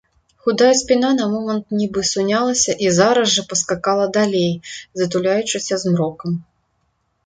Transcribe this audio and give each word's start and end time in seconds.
Худая 0.43 0.69
спіна 0.79 1.11
на 1.19 1.27
момант 1.33 1.65
нібы 1.81 2.01
сунялася 2.13 2.77
і 2.87 2.95
зараз 2.99 3.37
жа 3.37 3.47
паскакала 3.55 4.11
далей, 4.19 4.53
затуляючыся 5.01 5.73
змрокам. 5.87 6.31